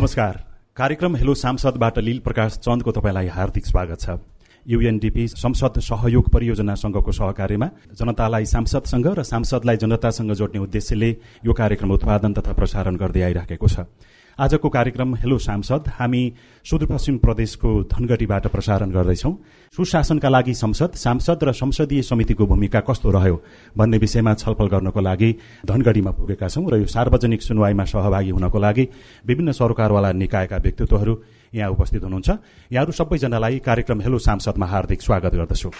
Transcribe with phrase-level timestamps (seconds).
[0.00, 0.36] नमस्कार।
[0.76, 4.16] कार्यक्रम हेलो सांसदबाट लील प्रकाश चन्दको तपाईँलाई हार्दिक स्वागत छ।
[4.66, 7.68] युएनडिपी संसद सहयोग परियोजना संघको सहकार्यमा
[8.00, 11.10] जनतालाई सांसदसँग र सांसदलाई जनतासँग जोड्ने उद्देश्यले
[11.44, 13.84] यो कार्यक्रम उत्पादन तथा प्रसारण गर्दै आइराखेको छ।
[14.40, 16.20] आजको कार्यक्रम हेलो सांसद हामी
[16.66, 19.32] सुदूरपश्चिम प्रदेशको धनगढीबाट प्रसारण गर्दैछौ।
[19.74, 23.36] सुशासनका लागि संसद सांसद र संसदीय समितिको भूमिका कस्तो रह्यो
[23.76, 25.30] भन्ने विषयमा छलफल गर्नको लागि
[25.68, 28.88] धनगढीमा पुगेका छौं र यो सार्वजनिक सुनवाईमा सहभागी हुनको लागि
[29.28, 31.14] विभिन्न सरकारवाला निकायका व्यक्तित्वहरू
[31.52, 32.28] यहाँ उपस्थित हुनुहुन्छ।
[32.72, 35.70] यहाँहरू सबैजनालाई कार्यक्रम हेलो सांसदमा हार्दिक स्वागत गर्दछु।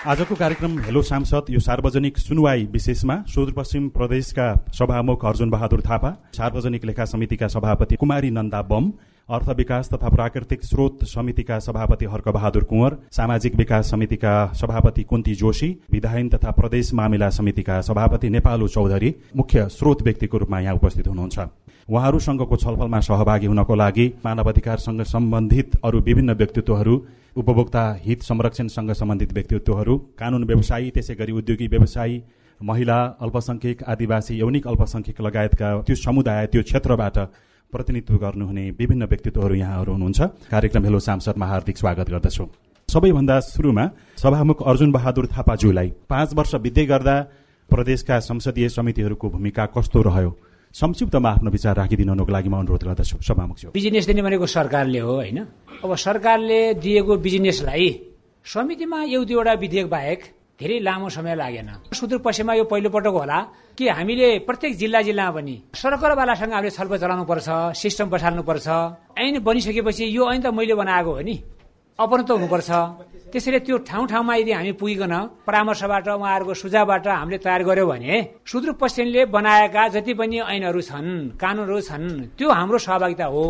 [0.00, 6.84] आजको कार्यक्रम हेलो सांसद यो सार्वजनिक सुनवाई विशेषमा सुदूरपश्चिम प्रदेशका सभामुख अर्जुन बहादुर थापा सार्वजनिक
[6.84, 8.90] लेखा समितिका सभापति कुमारी नन्दा बम
[9.28, 15.68] अर्थ विकास तथा प्राकृतिक स्रोत समितिका सभापति हर्कबहादुर कुँवर सामाजिक विकास समितिका सभापति कुन्ती जोशी
[15.92, 21.38] विधायन तथा प्रदेश मामिला समितिका सभापति नेपालु चौधरी मुख्य स्रोत व्यक्तिको रूपमा यहाँ उपस्थित हुनुहुन्छ।
[21.88, 27.02] उहाँहरूसँगको छलफलमा सहभागी हुनको लागि मानव अधिकारसँग सम्बन्धित अरू विभिन्न व्यक्तित्वहरू
[27.40, 32.20] उपभोक्ता हित संरक्षणसँग सम्बन्धित व्यक्तित्वहरू कानून व्यवसायी त्यसै गरी उद्योगी व्यवसायी
[32.60, 37.18] महिला अल्पसंख्यक आदिवासी यौनिक अल्पसंख्यक लगायतका त्यो समुदाय त्यो क्षेत्रबाट
[37.72, 40.20] प्रतिनिधित्व गर्नुहुने विभिन्न व्यक्तित्वहरू यहाँहरू हुनुहुन्छ।
[40.52, 42.44] कार्यक्रम हेलो सांसदमा हार्दिक स्वागत गर्दछु।
[42.88, 43.84] सबैभन्दा सुरुमा
[44.22, 47.16] सभामुख अर्जुन बहादुर थापाज्यूलाई पाँच वर्ष बित्दै गर्दा
[47.70, 50.30] प्रदेशका संसदीय समितिहरूको भूमिका कस्तो रह्यो?
[50.74, 55.38] संक्षिप्तमा आफ्नो विचार राखिदिनुको लागि म अनुरोध गर्दछु। सभामुख बिजनेस दिने भनेको सरकारले हो होइन?
[55.82, 57.88] अब सरकारले दिएको बिजनेसलाई
[58.46, 60.20] समितिमा एक दुईवटा विधेयक बाहेक
[60.60, 63.38] धेरै लामो समय लागेन। सुदूरपश्चिममा यो पहिलोपटक होला
[63.74, 68.66] कि हामीले प्रत्येक जिल्ला जिल्लामा पनि सरकारवालासँग हामीले छलफल चलाउनु पर्छ सिस्टम बसाल्नु पर्छ
[69.18, 71.34] ऐन बनिसकेपछि यो ऐन त मैले बनाएको हो नि।
[71.98, 72.70] अपनत्व हुनुपर्छ।
[73.32, 75.14] त्यसैले त्यो ठाउँ ठाउँमा यदि हामी पुगिकन
[75.46, 78.14] परामर्शबाट उहाँहरूको सुझावबाट हामीले तयार गर्यो भने
[78.50, 81.10] सुदूरपश्चिमले बनाएका जति पनि ऐनहरू छन्
[81.42, 82.08] कानुनहरू छन्
[82.38, 83.44] त्यो हाम्रो सहभागिता हो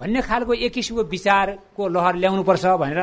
[0.00, 3.00] भन्ने खालको एक किसिमको विचारको लहर ल्याउनुपर्छ भनेर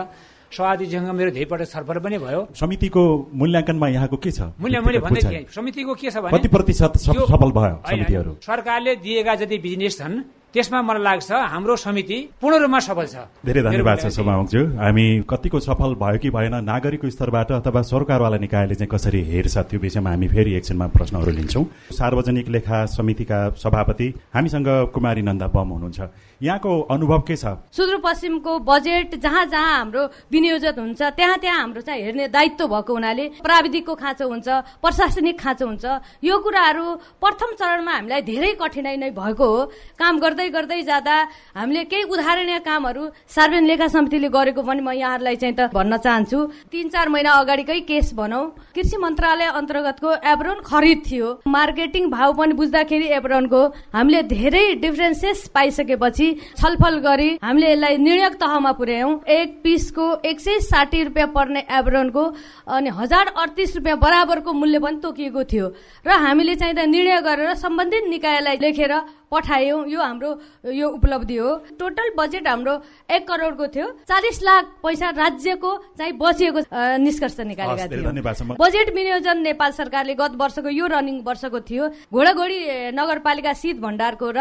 [0.55, 3.01] सभापतिजीसँग मेरो धेरैपल्ट छलफल पनि भयो। समितिको
[3.35, 4.39] मूल्याङ्कनमा यहाँको के छ?
[4.55, 6.93] मूल्य मैले भन्दै थिएँ समितिको के छ भने कति प्रतिशत
[7.27, 10.15] सफल भयो समितिहरू। सरकारले दिएका जति बिजनेस छन्
[10.55, 15.59] त्यसमा मलाई लाग्छ हाम्रो समिति पूर्ण रूपमा सफल छ। धेरै धन्यवाद छ सभामुखज्यू हामी कतिको
[15.59, 20.27] सफल भयो कि भएन नागरिकको स्तरबाट अथवा सरकारवाला निकायले चाहिँ कसरी हेर्छ त्यो विषयमा हामी
[20.31, 25.99] फेरि एकछिनमा प्रश्नहरू लिन्छौँ। सार्वजनिक लेखा समितिका सभापति हामीसँग कुमारी नन्दा बम हुनुहुन्छ।
[26.41, 27.45] यहाँको अनुभव के छ?
[27.75, 33.25] सुदूरपश्चिमको बजेट जहाँ जहाँ हाम्रो विनियोजन हुन्छ त्यहाँ त्यहाँ हाम्रो चाहिँ हेर्ने दायित्व भएको हुनाले
[33.43, 34.47] प्राविधिकको खाँचो हुन्छ
[34.83, 35.85] प्रशासनिक खाँचो हुन्छ।
[36.23, 36.85] यो कुराहरू
[37.23, 39.59] प्रथम चरणमा हामीलाई धेरै कठिनाई नै भएको हो।
[39.95, 41.15] काम गर्दै गर्दै जाँदा
[41.55, 43.03] हामीले केही उदाहरणीय कामहरू
[43.35, 46.39] सार्वजनिक लेखा समितिले गरेको पनि म यहाँहरूलाई चाहिँ त भन्न चाहन्छु।
[46.71, 48.43] तिन चार महिना अगाडिकै केस भनौँ।
[48.75, 53.61] कृषि मन्त्रालय अन्तर्गतको एब्रोन खरिद थियो। मार्केटिङ भाव पनि बुझ्दाखेरि एब्रोनको
[53.95, 56.27] हामीले धेरै डिफरेन्सेस पाइसकेपछि
[56.59, 62.23] छलफल गरी हामीले यसलाई निर्णयक तहमा पुर्यायौं। एक पिसको एक सय साठी रुपियाँ पर्ने एब्रोनको
[62.67, 65.67] अनि हजार अडतिस रुपियाँ बराबरको मूल्य पनि तोकिएको थियो।
[66.05, 68.93] र हामीले चाहिँ निर्णय गरेर सम्बन्धित निकायलाई लेखेर
[69.31, 70.29] पठायौँ यो हाम्रो
[70.71, 71.49] यो उपलब्धि हो।
[71.79, 72.73] टोटल बजेट हाम्रो
[73.09, 76.59] एक करोडको थियो। चालिस लाख पैसा राज्यको चाहिँ बचिएको
[77.01, 82.59] निष्कर्ष निकालेका थियौँ। बजेट विनियोजन नेपाल सरकारले गत वर्षको यो रनिङ वर्षको थियो। घोडाघोडी
[82.93, 84.39] नगरपालिका शीत भण्डारको र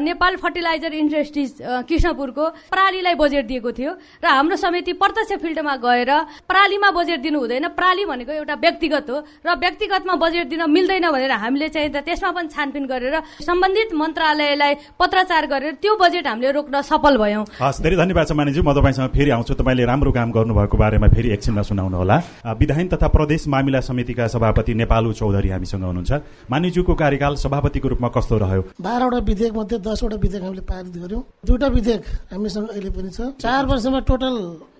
[0.00, 1.52] नेपाल फर्टिलाइजर इन्डस्ट्रिज
[1.88, 3.92] कृष्णपुरको प्रालीलाई बजेट दिएको थियो।
[4.22, 6.10] र हाम्रो समिति प्रत्यक्ष फिल्डमा गएर
[6.48, 11.32] प्रालीमा बजेट दिनु हुँदैन। प्राली भनेको एउटा व्यक्तिगत हो। र व्यक्तिगतमा बजेट दिन मिल्दैन भनेर
[11.44, 17.16] हामीले चाहिँ त्यसमा पनि छानबिन गरेर सम्बन्धित मन्त्रालयलाई पत्राचार गरेर त्यो बजेट हामीले रोक्न सफल
[17.16, 21.08] भयौँ। हस् धेरै धन्यवाद छ मानिज्यू म तपाईँसँग फेरि आउँछु। तपाईँले राम्रो काम गर्नुभएको बारेमा
[21.08, 22.16] फेरि एकछिनमा सुनाउनु होला।
[22.60, 26.12] विधायन तथा प्रदेश मामिला समितिका सभापति नेपालु चौधरी हामीसँग हुनुहुन्छ।
[26.50, 28.62] मानिज्यूको कार्यकाल सभापतिको रूपमा कस्तो रह्यो?
[28.76, 32.02] बाह्रवटा विधेयक मध्ये दसवटा विधेयक हामीले पारित गर्यौँ दुईवटा विधेयक
[32.32, 34.34] हामीसँग अहिले पनि छ। चार वर्षमा टोटल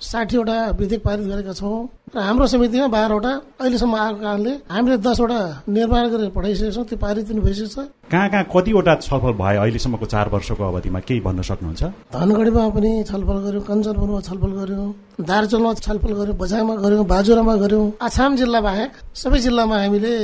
[0.04, 1.76] साठीवटा विधेयक पारित गरेका छौँ
[2.14, 7.24] र हाम्रो समितिमा बाह्रवटा अहिलेसम्म आएको कारणले हामीले दसवटा निर्माण गरेर पठाइसकेका छौँ त्यो पारित
[7.28, 11.82] पनि भइसकेको छ। कहाँ कहाँ कतिवटा छलफल भयो अहिलेसम्मको चार वर्षको अवधिमा केही भन्न सक्नुहुन्छ?
[12.14, 14.88] धनगढीमा पनि छलफल गर्यौँ कञ्चनपुरमा छलफल गर्यौँ
[15.30, 18.90] दार्चुलमा छलफल गर्यौँ बझाङमा गर्यौँ बाजुरामा गर्यौँ। आसाम जिल्ला बाहेक
[19.22, 20.14] सबै जिल्लामा हामीले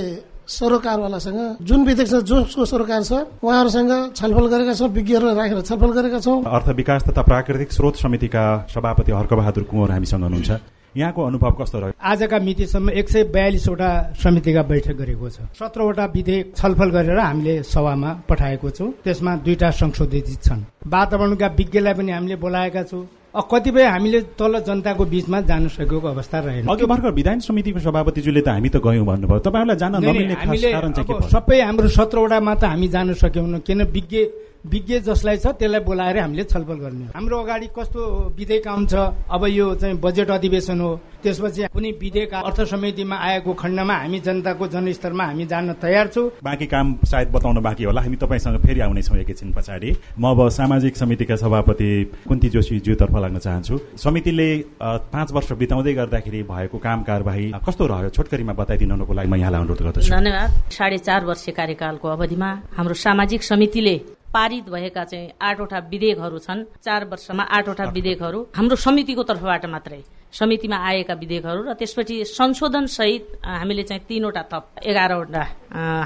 [0.51, 6.21] सरोकारवालासँग जुन विधेयक छ जसको सरोकार छ उहाँहरूसँग छलफल गरेका छौँ विज्ञहरूलाई राखेर छलफल गरेका
[6.21, 8.45] छौँ। अर्थ विकास तथा प्राकृतिक स्रोत समितिका
[8.75, 10.51] सभापति हर्कबहादुर कुँवर हामीसँग हुनुहुन्छ।
[10.95, 11.95] यहाँको अनुभव कस्तो रह्यो?
[12.03, 18.11] आजका मितिसम्म एक सय बयालिसवटा समितिका बैठक गरेको छ। सत्रवटा विधेयक छलफल गरेर हामीले सभामा
[18.29, 24.59] पठाएको छौँ। त्यसमा दुईटा संशोधित छन्। वातावरणका विज्ञलाई पनि हामीले बोलाएका छौँ। कतिपय हामीले तल
[24.67, 29.07] जनताको बिचमा जान सकेको अवस्था रहेन। अघि भर्खर विधान समितिको सभापतिज्यूले त हामी त गयौँ
[29.07, 31.31] भन्नुभयो। तपाईँहरूलाई जान नमिल्ने खास हामीले कारण चाहिँ के अब पर्यो?
[31.31, 34.17] सबै हाम्रो सत्रवटामा त हामी जान सकेनौँ किन विज्ञ
[34.65, 38.01] विज्ञ जसलाई छ त्यसलाई बोलाएर हामीले छलफल गर्ने। हाम्रो अगाडि कस्तो
[38.37, 38.95] विधेयक आउँछ
[39.31, 40.91] अब यो चाहिँ बजेट अधिवेशन हो।
[41.23, 46.67] त्यसपछि कुनै विधेयक अर्थ समितिमा आएको खण्डमा हामी जनताको जनस्तरमा हामी जान तयार छौँ। बाँकी
[46.67, 51.37] काम सायद बताउन बाँकी होला। हामी तपाईँसँग फेरि आउनेछौँ एकैछिन पछाडि। म अब सामाजिक समितिका
[51.37, 51.91] सभापति
[52.29, 54.49] कुन्ती जोशीज्यूतर्फ लाग्न चाहन्छु। समितिले
[54.81, 58.09] पाँच वर्ष बिताउँदै गर्दाखेरि भएको काम कारवाही कस्तो रह्यो?
[58.11, 63.43] छोटकरीमा बताइदिनुको लागि म यहाँलाई अनुरोध गर्दछु। धन्यवाद। साढे चार वर्ष कार्यकालको अवधिमा हाम्रो सामाजिक
[63.43, 63.97] समितिले
[64.33, 70.77] पारित भएका चाहिँ आठवटा विधेयकहरू छन्। चार वर्षमा आठवटा विधेयकहरू। हाम्रो समितिको तर्फबाट मात्रै। समितिमा
[70.79, 75.43] आएका विधेयकहरू र त्यसपछि संशोधन सहित हामीले चाहिँ तीनवटा थप एघारवटा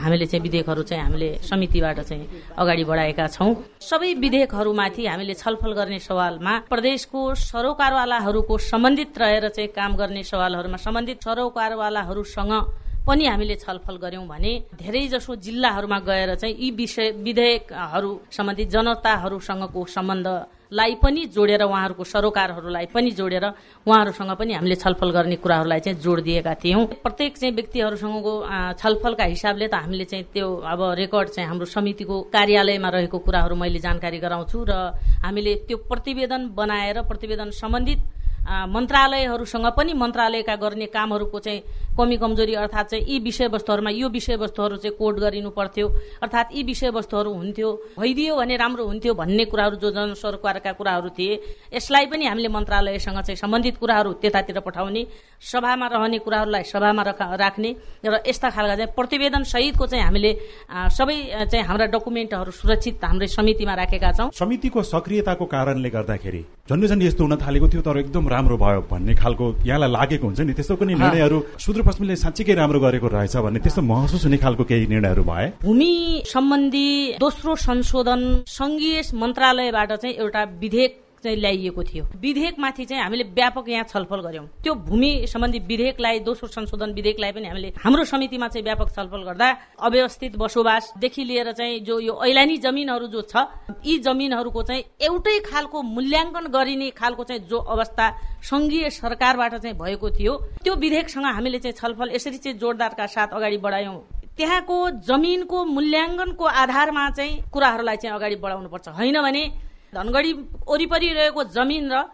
[0.00, 3.52] हामीले चाहिँ विधेयकहरू चाहिँ हामीले समितिबाट चाहिँ अगाडि बढाएका छौं।
[3.84, 11.18] सबै विधेयकहरूमाथि हामीले छलफल गर्ने सवालमा प्रदेशको सरोकारवालाहरूको सम्बन्धित रहेर चाहिँ काम गर्ने सवालहरूमा सम्बन्धित
[11.20, 12.52] सरोकारवालाहरूसँग
[13.06, 19.84] पनि हामीले छलफल गर्यौं भने धेरै जसो जिल्लाहरूमा गएर चाहिँ यी विषय विधेयकहरू सम्बन्धी जनताहरूसँगको
[19.86, 23.44] सम्बन्धलाई पनि जोडेर उहाँहरूको सरोकारहरूलाई पनि जोडेर
[23.84, 28.32] उहाँहरूसँग पनि हामीले छलफल गर्ने कुराहरूलाई चाहिँ जोड दिएका थियौं। प्रत्येक चाहिँ व्यक्तिहरूसँगको
[28.80, 33.84] छलफलका हिसाबले त हामीले चाहिँ त्यो अब रेकर्ड चाहिँ हाम्रो समितिको कार्यालयमा रहेको कुराहरू मैले
[33.84, 34.72] जानकारी गराउँछु र
[35.20, 38.00] हामीले त्यो प्रतिवेदन बनाएर प्रतिवेदन सम्बन्धित
[38.44, 41.60] मन्त्रालयहरूसँग पनि मन्त्रालयका गर्ने कामहरूको चाहिँ
[41.96, 45.86] कमी कमजोरी अर्थात् चाहिँ यी विषयवस्तुहरूमा यो विषयवस्तुहरू चाहिँ कोड गरिनु पर्थ्यो।
[46.22, 47.68] अर्थात् यी विषयवस्तुहरू हुन्थ्यो
[47.98, 51.34] भइदियो भने राम्रो हुन्थ्यो भन्ने कुराहरू जो जन सरकारका कुराहरू थिए
[51.72, 55.02] यसलाई पनि हामीले मन्त्रालयसँग चाहिँ सम्बन्धित कुराहरू त्यतातिर पठाउने
[55.40, 57.70] सभामा रहने कुराहरूलाई सभामा रखा- राख्ने
[58.04, 60.32] र यस्ता खालका चाहिँ प्रतिवेदन सहितको चाहिँ हामीले
[60.98, 61.16] सबै
[61.48, 67.22] चाहिँ हाम्रा डकुमेन्टहरू सुरक्षित हाम्रै समितिमा राखेका छौँ। समितिको सक्रियताको कारणले गर्दाखेरि झन्डै झन्डै यस्तो
[67.24, 70.94] हुन थालेको थियो तर एकदम राम्रो भयो भन्ने खालको यहाँलाई लागेको हुन्छ नि। त्यस्तो पनि
[70.94, 75.92] निर्णयहरू सुदूरपश्चिमले साँच्चीकै राम्रो गरेको रहेछ भन्ने त्यस्तो महसुस हुने खालको केही निर्णयहरू भए। भूमि
[76.26, 76.88] सम्बन्धी
[77.20, 80.92] दोस्रो संशोधन संघीय मन्त्रालयबाट चाहिँ एउटा विधेयक
[81.24, 86.48] चाहिँ ल्याइएको थियो। विधेयकमाथि चाहिँ हामीले व्यापक यहाँ छलफल गर्यौं त्यो भूमि सम्बन्धी विधेयकलाई दोस्रो
[86.48, 89.48] संशोधन विधेयकलाई पनि हामीले हाम्रो समितिमा चाहिँ व्यापक छलफल गर्दा
[89.80, 93.48] अव्यवस्थित बसोबासदेखि लिएर चाहिँ जो यो ऐलानी जमिनहरू जो छ
[93.86, 98.10] यी जमिनहरूको चाहिँ एउटै खालको मूल्याङ्कन गरिने खालको चाहिँ जो अवस्था
[98.44, 100.32] संघीय सरकारबाट चाहिँ भएको थियो
[100.62, 103.98] त्यो विधेयकसँग हामीले चाहिँ छलफल यसरी चाहिँ जोरदारका साथ अगाडि बढायौं।
[104.36, 104.76] त्यहाँको
[105.06, 109.42] जमिनको मूल्याङ्कनको आधारमा चाहिँ कुराहरूलाई चाहिँ अगाडि बढाउनु पर्छ होइन भने
[109.94, 110.32] धनगढी
[110.66, 112.04] वरिपरि रहेको जमिन र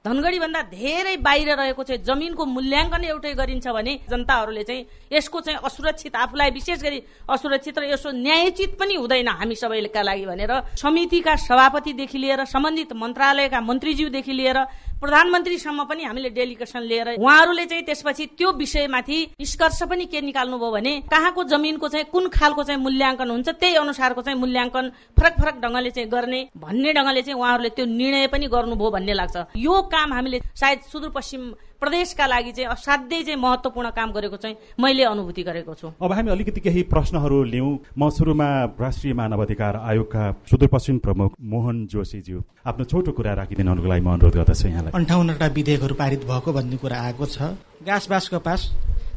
[0.00, 5.58] धनगढी भन्दा धेरै बाहिर रहेको चाहिँ जमिनको मूल्याङ्कन एउटै गरिन्छ भने जनताहरूले चाहिँ यसको चाहिँ
[5.60, 11.36] असुरक्षित आफूलाई विशेष गरी असुरक्षित र यसो न्यायोचित पनि हुँदैन हामी सबैका लागि भनेर समितिका
[11.38, 14.58] सभापतिदेखि लिएर सम्बन्धित मन्त्रालयका मन्त्रीज्यूदेखि लिएर
[15.00, 20.92] प्रधानमन्त्रीसम्म पनि हामीले डेलिगेसन लिएर उहाँहरूले चाहिँ त्यसपछि त्यो विषयमाथि निष्कर्ष पनि के निकाल्नुभयो भने
[21.12, 25.90] कहाँको जमिनको चाहिँ कुन खालको चाहिँ मूल्याङ्कन हुन्छ त्यही अनुसारको चाहिँ मूल्याङ्कन फरक फरक ढंगले
[25.90, 30.40] चाहिँ गर्ने भन्ने ढंगले चाहिँ उहाँहरूले त्यो निर्णय पनि गर्नुभयो भन्ने लाग्छ। यो काम हामीले
[30.60, 31.42] सायद सुदूरपश्चिम
[31.80, 36.30] प्रदेशका लागि चाहिँ असाध्यै चाहिँ महत्वपूर्ण काम गरेको चाहिँ मैले अनुभूति गरेको छु। अब हामी
[36.30, 42.84] अलिकति केही प्रश्नहरू लिउँ। म सुरुमा राष्ट्रिय मानव अधिकार आयोगका सुदूरपश्चिम प्रमुख मोहन जोशीज्यू। आफ्नो
[42.84, 47.26] छोटो कुरा राखिदिनुको लागि म अनुरोध गर्दछु यहाँलाई। अन्ठाउन्नवटा विधेयकहरू पारित भएको भन्ने कुरा आएको
[47.26, 48.28] छ। गाँस बास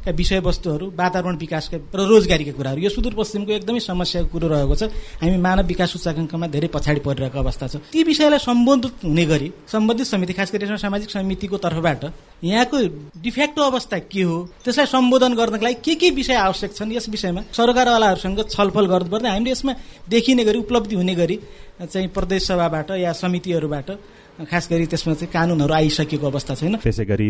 [0.03, 4.83] कपासका विषयवस्तुहरू वातावरण विकासका र रोजगारीका कुराहरू यो सुदूरपश्चिमको एकदमै समस्याको कुरो रहेको छ।
[5.23, 10.07] हामी मानव विकास सूचकाङ्कमा धेरै पछाडि परिरहेको अवस्था छ। ती विषयलाई सम्बोधित हुने गरी सम्बन्धित
[10.07, 12.03] समिति खास गरी सामाजिक समितिको तर्फबाट
[12.43, 12.77] यहाँको
[13.23, 17.41] डिफेक्टो अवस्था के हो त्यसलाई सम्बोधन गर्नको लागि के के विषय आवश्यक छन् यस विषयमा
[17.55, 19.73] सरकारवालाहरूसँग छलफल गर्नुपर्ने हामीले यसमा
[20.09, 21.39] देखिने गरी उपलब्धि हुने गरी
[21.83, 23.89] चाहिँ प्रदेश सभाबाट या समितिहरूबाट
[24.33, 27.27] खास गरी त्यसमा चाहिँ कानुनहरू आइसकेको अवस्था छैन। त्यसै गरी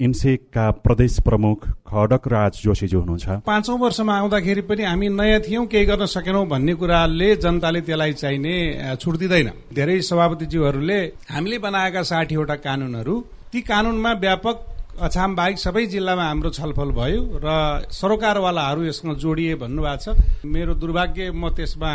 [0.00, 5.84] इन्सेकका प्रदेश प्रमुख खडक राज जोशीज्यू हुनुहुन्छ। पाँचौं वर्षमा आउँदाखेरि पनि हामी नयाँ थियौं केही
[5.84, 8.54] गर्न सकेनौं भन्ने कुराले जनताले त्यसलाई चाहिने
[8.96, 13.14] छुट दिँदैन। धेरै सभापतिज्यूहरूले हामीले बनाएका साठीवटा कानूनहरू
[13.52, 14.56] ती कानूनमा व्यापक
[14.96, 21.30] अछाम बाहेक सबै जिल्लामा हाम्रो छलफल भयो र सरोकारवालाहरू यसमा जोडिए भन्नुभएको छ। मेरो दुर्भाग्य
[21.36, 21.92] म त्यसमा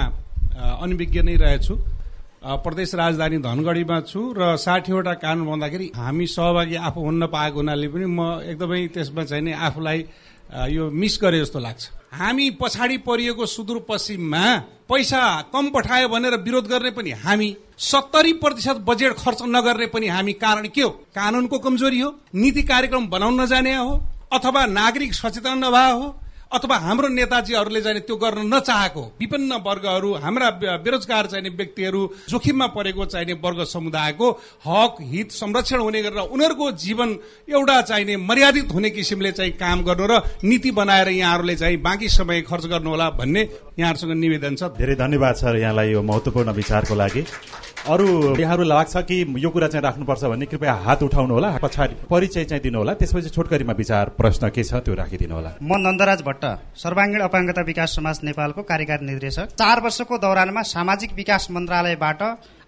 [0.86, 1.74] अनभिज्ञ नै रहेछु।
[2.41, 8.05] प्रदेश राजधानी धनगढीमा छु र साठीवटा कानून भन्दाखेरि हामी सहभागी आफू हुन्न पाएको हुनाले पनि
[8.10, 10.00] म एकदमै त्यसमा चाहिँ नि आफूलाई
[10.74, 14.45] यो मिस गरे जस्तो लाग्छ। हामी पछाडि परिएको सुदूरपश्चिममा
[14.89, 15.21] पैसा
[15.53, 20.67] कम पठायो भनेर विरोध गर्ने पनि हामी सत्तरी प्रतिशत बजेट खर्च नगर्ने पनि हामी कारण
[20.74, 20.89] के हो?
[21.13, 23.93] कानूनको कमजोरी हो नीति कार्यक्रम बनाउन नजाने हो
[24.33, 26.15] अथवा नागरिक सचेतन नभए हो
[26.51, 30.50] अथवा हाम्रो नेताजीहरूले चाहिँ त्यो गर्न नचाहेको विभिन्न वर्गहरू हाम्रा
[30.84, 34.29] बेरोजगार चाहिने व्यक्तिहरू जोखिममा परेको चाहिने वर्ग समुदायको
[34.67, 37.10] हक हित संरक्षण हुने गरेर उनीहरूको जीवन
[37.50, 42.41] एउटा चाहिने मर्यादित हुने किसिमले चाहिँ काम गर्नु र नीति बनाएर यहाँहरूले चाहिँ बाँकी समय
[42.43, 43.41] खर्च गर्नुहोला भन्ने
[43.79, 47.22] यहाँहरूसँग निवेदन छ। धेरै धन्यवाद सर यहाँलाई यो महत्वपूर्ण विचारको लागि।
[47.81, 52.43] अरू यहाँहरूलाई लाग्छ कि यो कुरा चाहिँ राख्नुपर्छ भने कृपया हात उठाउनु होला पछाडि परिचय
[52.45, 56.45] चाहिँ दिनु होला त्यसपछि छोटकरीमा विचार प्रश्न के छ त्यो राखिदिनु होला म नन्दराज भट्ट
[56.77, 62.21] सर्वाङ्गीण अपाङ्गता विकास समाज नेपालको कार्यकारी निर्देशक। चार वर्षको दौरानमा सामाजिक विकास मन्त्रालयबाट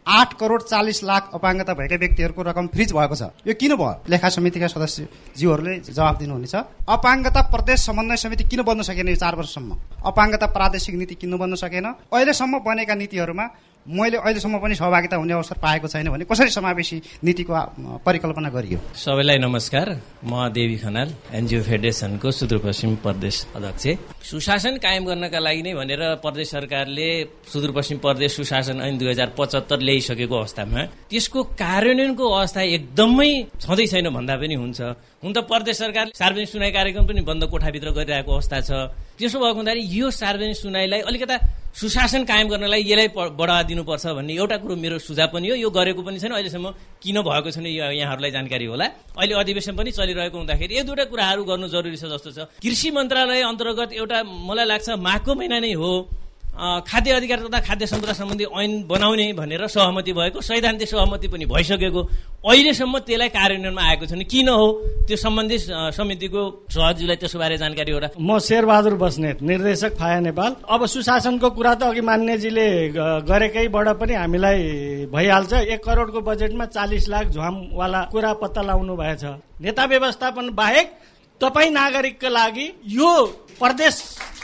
[0.07, 4.03] आठ करोड चालिस लाख अपाङ्गता भएका व्यक्तिहरूको रकम फ्रिज भएको छ। यो किन भयो?
[4.09, 6.55] लेखा समितिका सदस्यज्यूहरूले जवाब दिनुहुनेछ।
[6.89, 9.71] अपाङ्गता प्रदेश समन्वय समिति किन बन्न सकेन यो चार वर्षसम्म?
[10.03, 11.85] अपाङ्गता प्रादेशिक नीति किन बन्न सकेन?
[12.11, 13.45] अहिलेसम्म बनेका नीतिहरूमा
[13.83, 17.51] मैले अहिलेसम्म पनि सहभागिता हुने अवसर पाएको छैन भने कसरी समावेशी नीतिको
[17.99, 18.79] परिकल्पना गरियो?
[18.95, 19.87] सबैलाई नमस्कार।
[20.23, 26.47] म देवी खनाल एनजिओ फेडरेसनको सुदूरपश्चिम प्रदेश अध्यक्ष। सुशासन कायम गर्नका लागि नै भनेर प्रदेश
[26.55, 27.09] सरकारले
[27.51, 34.07] सुदूरपश्चिम प्रदेश सुशासन ऐन दुई हजार पचहत्तर ल्याइसकेको अवस्थामा त्यसको कार्यान्वयनको अवस्था एकदमै छँदै छैन
[34.15, 34.79] भन्दा पनि हुन्छ।
[35.23, 38.71] हुन त प्रदेश सरकारले सार्वजनिक सुनाइ कार्यक्रम पनि बन्द कोठाभित्र गरिरहेको अवस्था छ।
[39.19, 41.35] त्यसो भएको हुँदाखेरि यो सार्वजनिक सुनाइलाई अलिकता
[41.73, 46.01] सुशासन कायम गर्नलाई यसलाई बढावा दिनुपर्छ भन्ने एउटा कुरो मेरो सुझाव पनि हो। यो गरेको
[46.05, 46.69] पनि छैन अहिलेसम्म
[47.01, 48.85] किन भएको छैन यो यहाँहरूलाई जानकारी होला।
[49.17, 53.41] अहिले अधिवेशन पनि चलिरहेको हुँदाखेरि एक दुईवटा कुराहरू गर्नु जरुरी छ जस्तो छ। कृषि मन्त्रालय
[53.49, 55.91] अन्तर्गत एउटा मलाई लाग्छ माघको महिना नै हो।
[56.53, 62.01] खाद्य अधिकार तथा खाद्य सम्पदा सम्बन्धी ऐन बनाउने भनेर सहमति भएको सैद्धान्तिक सहमति पनि भइसकेको
[62.45, 64.65] अहिलेसम्म त्यसलाई कार्यान्वयनमा आएको छैन। किन हो?
[65.07, 65.61] त्यो सम्बन्धित
[65.97, 68.05] समितिको सहजीलाई त्यसको बारे जानकारी हो र?
[68.21, 72.67] म शेरबहादुर बस्नेत निर्देशक फाया नेपाल। अब सुशासनको कुरा त अघि मान्यजीले
[73.25, 74.61] गरेकैबाट पनि हामीलाई
[75.09, 79.23] भइहाल्छ। एक करोडको बजेटमा चालिस लाख झ्वामवाला कुरा पत्ता लगाउनु भएछ।
[79.57, 80.87] नेता व्यवस्थापन बाहेक
[81.41, 83.11] तपाईँ नागरिकका लागि यो
[83.57, 83.95] प्रदेश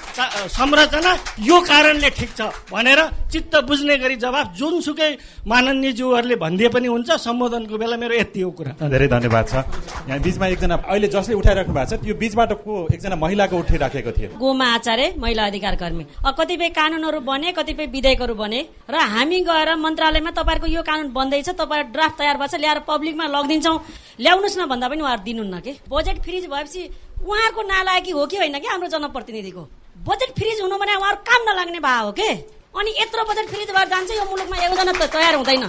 [0.09, 2.99] संरचना यो कारणले ठिक छ भनेर
[3.31, 5.11] चित्त बुझ्ने गरी जवाब जुनसुकै
[5.47, 9.53] माननीयज्यूहरूले भनिदिए पनि हुन्छ सम्बोधनको बेला मेरो यति हो कुरा। धेरै धन्यवाद छ।
[10.09, 14.29] यहाँ बिचमा एकजना अहिले जसले उठाइराख्नु भएको छ त्यो बिचबाट को एकजना महिलाको उठाइराखेको थियो?
[14.39, 19.75] गोमा आचार्य महिला अधिकार कर्मी अब कतिपय कानूनहरू बने कतिपय विधेयकहरू बने र हामी गएर
[19.77, 23.77] मन्त्रालयमा तपाईँहरूको यो कानून बन्दैछ तपाईँ ड्राफ्ट तयार भएको छ ल्याएर पब्लिकमा लगिदिन्छौँ।
[24.19, 25.71] ल्याउनुहोस् न भन्दा पनि उहाँहरू दिनुहुन्न कि?
[25.89, 26.81] बजेट फ्रिज भएपछि
[27.19, 29.63] उहाँहरूको नालायकी हो कि होइन कि हाम्रो जनप्रतिनिधिको?
[30.07, 32.31] बजेट फ्रिज हुनु भने उहाँहरू काम नलाग्ने भए हो के?
[32.71, 35.65] अनि यत्रो बजेट फ्रिज भएर जान्छ यो मुलुकमा योजना त तयार हुँदैन।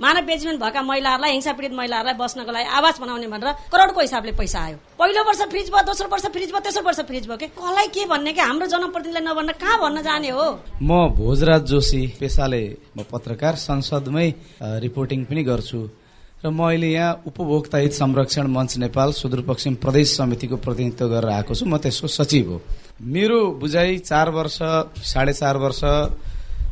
[0.00, 4.58] मानव बेचबिन भएका महिलाहरूलाई हिंसा पीडित महिलाहरूलाई बस्नको लागि आवास बनाउने भनेर करोडको हिसाबले पैसा
[4.60, 7.46] आयो। पहिलो वर्ष फ्रिज भयो दोस्रो वर्ष फ्रिज भयो तेस्रो वर्ष फ्रिज भयो कि?
[7.52, 8.40] कसलाई के भन्ने कि?
[8.40, 10.46] हाम्रो जनप्रतिनिधिलाई नभन्न कहाँ भन्न जाने हो?
[10.82, 12.62] म भोजराज जोशी पेसाले
[12.96, 14.28] म पत्रकार संसदमै
[14.84, 15.80] रिपोर्टिङ पनि गर्छु।
[16.44, 21.52] र म अहिले यहाँ उपभोक्ता हित संरक्षण मञ्च नेपाल सुदूरपश्चिम प्रदेश समितिको प्रतिनिधित्व गरेर आएको
[21.54, 22.58] छु। म त्यसको सचिव हो।
[23.00, 24.58] मेरो बुझाइ चार वर्ष
[25.04, 25.80] साढे चार वर्ष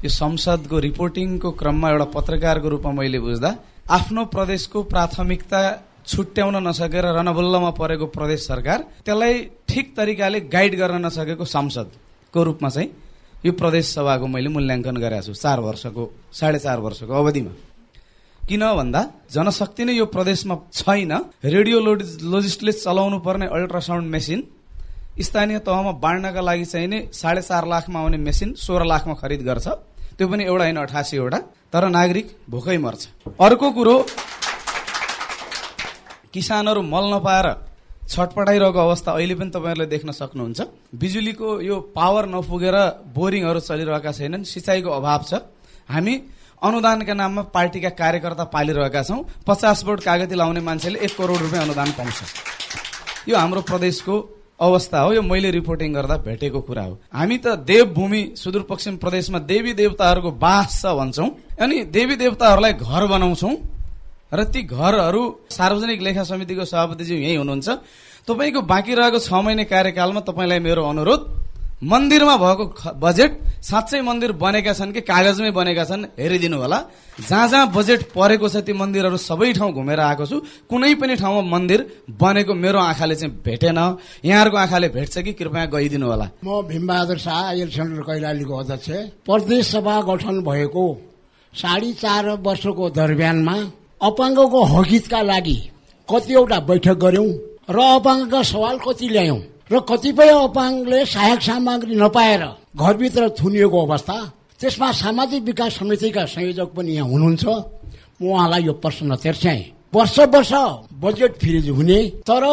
[0.04, 3.50] यो संसदको रिपोर्टिङको क्रममा एउटा पत्रकारको रूपमा मैले बुझ्दा
[3.90, 5.60] आफ्नो प्रदेशको प्राथमिकता
[6.06, 9.34] छुट्याउन नसकेर रणबुल्लमा परेको प्रदेश सरकार त्यसलाई
[9.68, 12.90] ठिक तरिकाले गाइड गर्न नसकेको संसदको रूपमा चाहिँ
[13.46, 17.52] यो प्रदेश सभाको मैले मूल्याङ्कन गरेको छु चार वर्षको साढे चार वर्षको अवधिमा।
[18.40, 21.12] किन भन्दा जनशक्ति नै यो प्रदेशमा छैन
[21.56, 24.40] रेडियो लोजिस्टले चलाउनु पर्ने अल्ट्रासाउन्ड मेसिन
[25.20, 29.66] स्थानीय तहमा बाँड्नका लागि चाहिने साढे चार लाखमा आउने मेसिन सोह्र लाखमा खरिद गर्छ।
[30.18, 31.38] त्यो पनि एउटा होइन अठासीवटा
[31.72, 33.02] तर नागरिक भोकै मर्छ।
[33.38, 33.96] अर्को कुरो
[36.32, 37.46] किसानहरू मल नपाएर
[38.08, 40.60] छटपटाइरहेको अवस्था अहिले पनि तपाईँहरूले देख्न सक्नुहुन्छ।
[40.94, 42.76] बिजुलीको यो पावर नपुगेर
[43.12, 45.32] बोरिङहरू चलिरहेका छैनन् सिँचाइको अभाव छ।
[45.88, 46.14] हामी
[46.62, 51.90] अनुदानका नाममा पार्टीका कार्यकर्ता पालिरहेका छौँ। पचास बोट कागती लाउने मान्छेले एक करोड रुपियाँ अनुदान
[51.98, 52.18] पाउँछ।
[53.28, 54.14] यो हाम्रो प्रदेशको
[54.60, 59.72] अवस्था हो यो मैले रिपोर्टिङ गर्दा भेटेको कुरा हो। हामी त देवभूमि सुदूरपश्चिम प्रदेशमा देवी
[59.72, 61.28] देवताहरूको बास छ भन्छौँ।
[61.62, 63.54] अनि देवी देवताहरूलाई घर बनाउँछौँ।
[64.34, 67.68] र ती घरहरू सार्वजनिक लेखा समितिको सभापतिज्यू यही हुनुहुन्छ।
[68.28, 71.20] तपाईँको बाँकी रहेको छ महिने कार्यकालमा तपाईँलाई मेरो अनुरोध
[71.82, 72.64] मन्दिरमा भएको
[72.98, 73.32] बजेट
[73.62, 76.78] साँच्चै मन्दिर बनेका छन् कि कागजमै बनेका छन् हेरिदिनु होला
[77.22, 81.42] जहाँ जहाँ बजेट परेको छ ती मन्दिरहरू सबै ठाउँ घुमेर आएको छु। कुनै पनि ठाउँमा
[81.54, 81.80] मन्दिर
[82.18, 83.78] बनेको मेरो आँखाले चाहिँ भेटेन।
[84.26, 88.88] यहाँहरूको आँखाले भेट्छ कि कृपया गइदिनु होला म भीमबहादुर शाह आयल सेन्टर कैलालीको अध्यक्ष।
[89.22, 90.84] प्रदेश सभा गठन भएको
[91.52, 93.56] साढे चार वर्षको दरम्यानमा
[94.02, 95.58] अपाङ्गको हकितका लागि
[96.08, 97.30] कतिवटा बैठक गर्यौं
[97.70, 102.42] र अपाङ्गका सवाल कति ल्यायौं र कतिपय अपाङ्गले सहायक सामग्री नपाएर
[102.76, 104.18] घरभित्र थुनिएको अवस्था
[104.60, 107.44] त्यसमा सामाजिक विकास समितिका संयोजक पनि यहाँ हुनुहुन्छ।
[108.20, 110.52] म उहाँलाई यो प्रश्न तेर्स्याएँ वर्ष वर्ष
[111.04, 112.44] बजेट फ्रिज हुने तर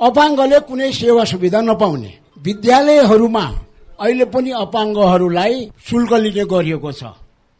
[0.00, 3.44] अपाङ्गले कुनै सेवा सुविधा नपाउने। विद्यालयहरूमा
[4.00, 5.54] अहिले पनि अपाङ्गहरूलाई
[5.86, 7.02] शुल्क लिने गरिएको छ।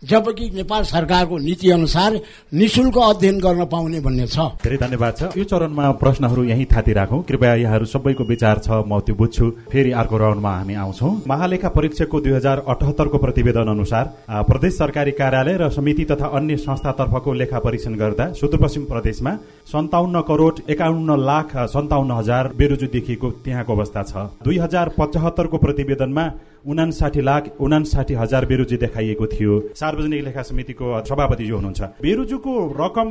[0.03, 2.21] जबकि नेपाल सरकारको नीति अनुसार
[2.55, 7.23] निशुल्क अध्ययन गर्न पाउने भन्ने छ। धेरै धन्यवाद छ। यो चरणमा प्रश्नहरू यही थाती राखौँ।
[7.29, 12.21] कृपया यहाँहरू सबैको विचार छ म त्यो बुझ्छु। फेरि अर्को राउन्डमा हामी आउँछौँ। महालेखा परीक्षकको
[12.21, 14.05] दुई हजार अठहत्तरको प्रतिवेदन अनुसार
[14.49, 19.33] प्रदेश सरकारी कार्यालय र समिति तथा अन्य संस्थातर्फको लेखा परीक्षण गर्दा सुदूरपश्चिम प्रदेशमा
[19.69, 24.13] सन्ताउन्न करोड एकाउन्न लाख सन्ताउन्न हजार बेरोजु देखिएको त्यहाँको अवस्था छ।
[24.45, 26.25] दुई हजार पचहत्तरको प्रतिवेदनमा
[26.67, 33.09] उनासाठी लाख उनासाठी हजार बेरोजी देखाइएको थियो। सार्वजनिक लेखा समितिको सभापति जो हुनुहुन्छ। बेरोजुको रकम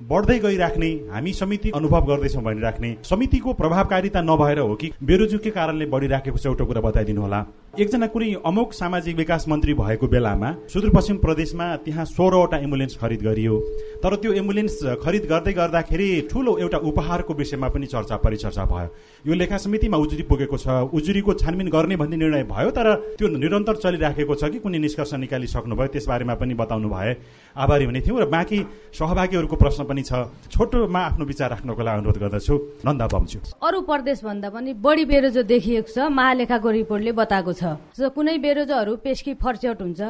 [0.00, 6.38] बढ्दै गइराख्ने हामी समिति अनुभव गर्दैछौँ भनिराख्ने समितिको प्रभावकारिता नभएर हो कि बेरोजुकै कारणले बढिराखेको
[6.38, 7.40] छ एउटा कुरा बताइदिनु होला
[7.70, 13.54] एकजना कुनै अमुक सामाजिक विकास मन्त्री भएको बेलामा सुदूरपश्चिम प्रदेशमा त्यहाँ सोह्रवटा एम्बुलेन्स खरिद गरियो।
[14.02, 18.88] तर त्यो एम्बुलेन्स खरिद गर्दै गर्दाखेरि ठुलो एउटा उपहारको विषयमा पनि चर्चा परिचर्चा भयो।
[19.22, 23.76] यो लेखा समितिमा उजुरी पुगेको छ। उजुरीको छानबिन गर्ने भन्ने निर्णय भयो तर त्यो निरन्तर
[23.78, 27.14] चलिराखेको छ कि कुनै निष्कर्ष निकालिसक्नुभयो त्यसबारेमा पनि बताउनु भए
[27.54, 28.58] आभारी हुने थियौँ र बाँकी
[28.98, 34.18] सहभागीहरूको प्रश्न पनि छ। छोटोमा आफ्नो विचार राख्नको लागि अनुरोध गर्दछु। नन्दा बम्छु अरू प्रदेश
[34.26, 39.80] भन्दा पनि बढी बेरोजो देखिएको छ। महालेखाको रिपोर्टले बताएको छ। जस्तो कुनै बेरोजोहरू पेस्की फर्चौट
[39.82, 40.00] हुन्छ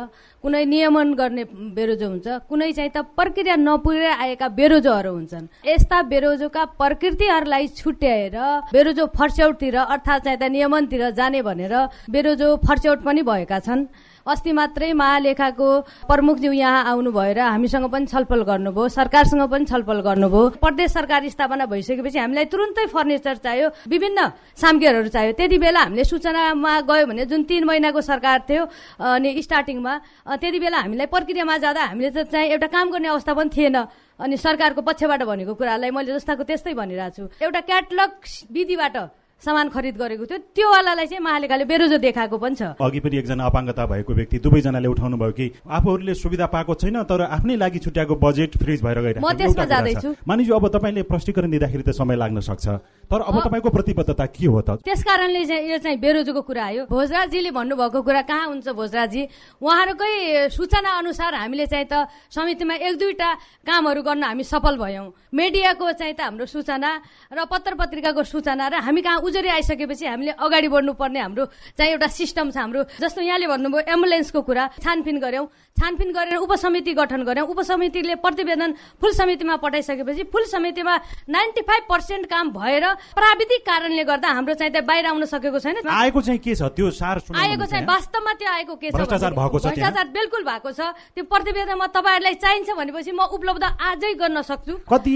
[0.44, 1.44] कुनै नियमन गर्ने
[1.76, 8.36] बेरोजो हुन्छ कुनै चाहिँ त प्रक्रिया नपुगेर आएका बेरोजोहरू हुन्छन्। यस्ता बेरोजोका प्रकृतिहरूलाई छुट्याएर
[8.74, 11.74] बेरोजो फर्चौटतिर अर्थात् चाहिँ त नियमनतिर जाने भनेर
[12.10, 13.86] बेरोजो फर्चौट पनि भएका छन्।
[14.26, 15.68] अस्ति मात्रै महालेखाको
[16.08, 21.66] प्रमुखज्यू यहाँ आउनु भएर हामीसँग पनि छलफल गर्नुभयो सरकारसँग पनि छलफल गर्नुभयो। प्रदेश सरकार स्थापना
[21.66, 24.18] भइसकेपछि हामीलाई तुरुन्तै फर्निचर चाहियो विभिन्न
[24.60, 28.62] सामग्रीहरू चाहियो। त्यति बेला हामीले सूचनामा गयो भने जुन तिन महिनाको सरकार थियो
[29.00, 29.94] अनि स्टार्टिङमा
[30.36, 33.76] त्यति बेला हामीलाई प्रक्रियामा जाँदा हामीले त चाहिँ एउटा काम गर्ने अवस्था पनि थिएन।
[34.20, 38.10] अनि सरकारको पक्षबाट भनेको कुरालाई मैले जस्ताको त्यस्तै भनिरहेको छु। एउटा क्याटलग
[38.52, 38.96] विधिबाट
[39.40, 43.84] सामान खरिद गरेको थियो। त्योवालालाई चाहिँ महालेखाले बेरोजो देखाएको पनि छ। अघि पनि एकजना अपाङ्गता
[43.86, 48.52] भएको व्यक्ति दुवैजनाले उठाउनु भयो कि आफूहरूले सुविधा पाएको छैन तर आफ्नै लागि छुट्याएको बजेट
[48.60, 52.66] फ्रिज भएर गइरहेको म। त्यसमा। जाँदैछु। मानिजु अब तपाईँले प्रष्टीकरण दिँदाखेरि त समय लाग्न सक्छ।
[53.10, 54.70] तर अब तपाईँको प्रतिबद्धता के हो त?
[54.84, 59.22] त्यस कारणले चाहिँ यो चाहिँ बेरोजोको कुरा आयो। भोजराजजीले भन्नुभएको कुरा कहाँ हुन्छ भोजराजी
[59.58, 60.12] उहाँहरूकै
[60.52, 63.28] सूचना अनुसार हामीले चाहिँ त समितिमा एक दुईटा
[63.66, 66.90] कामहरू गर्न हामी सफल भयौँ। मिडियाको चाहिँ त हाम्रो सूचना
[67.34, 71.44] र पत्र पत्रिकाको सूचना र हामी कहाँ उजुरी आइसकेपछि हामीले अगाडि बढ्नुपर्ने हाम्रो
[71.78, 75.46] चाहिँ एउटा सिस्टम छ हाम्रो। जस्तो यहाँले भन्नुभयो एम्बुलेन्सको कुरा छानबिन गऱ्यौँ।
[75.78, 80.94] छानबिन गरेर उपसमिति गठन गऱ्यौँ। उपसमितिले प्रतिवेदन फुल समितिमा पठाइसकेपछि फुल समितिमा
[81.30, 85.76] नाइन्टी फाइभ पर्सेन्ट काम भएर प्राविधिक कारणले गर्दा हाम्रो चाहिँ त्यहाँ बाहिर आउन सकेको छैन।
[85.86, 86.62] आएको चाहिँ के छ?
[86.74, 90.80] त्यो सार आएको चाहिँ। वास्तवमा त्यो आएको के छ भ्रष्टाचार बिल्कुल भएको छ।
[91.14, 95.14] त्यो प्रतिवेदनमा तपाईँहरूलाई चाहिन्छ भनेपछि म उपलब्ध आजै गर्न सक्छु। कति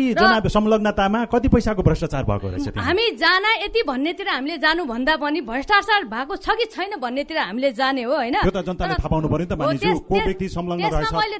[0.49, 6.05] संलग्नतामा कति पैसाको भ्रष्टाचार भएको रहेछ हामी जाना यति भन्नेतिर हामीले जानु भन्दा पनि भ्रष्टाचार
[6.13, 8.37] भएको छ कि छैन भन्नेतिर हामीले जाने हो होइन?
[8.45, 8.61] मैले